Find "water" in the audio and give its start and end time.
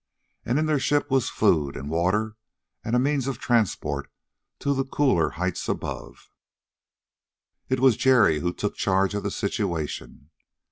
1.87-2.35